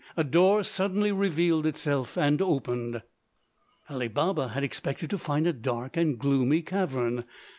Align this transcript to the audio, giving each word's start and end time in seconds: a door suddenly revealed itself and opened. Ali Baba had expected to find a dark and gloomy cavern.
a 0.17 0.23
door 0.23 0.63
suddenly 0.63 1.11
revealed 1.11 1.63
itself 1.63 2.17
and 2.17 2.41
opened. 2.41 3.03
Ali 3.87 4.07
Baba 4.07 4.47
had 4.47 4.63
expected 4.63 5.11
to 5.11 5.17
find 5.19 5.45
a 5.45 5.53
dark 5.53 5.95
and 5.95 6.17
gloomy 6.17 6.63
cavern. 6.63 7.23